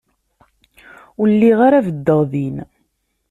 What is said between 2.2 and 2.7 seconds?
din.